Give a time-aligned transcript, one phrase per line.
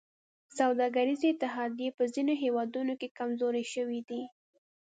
[0.59, 4.21] سوداګریزې اتحادیې په ځینو هېوادونو کې کمزورې شوي دي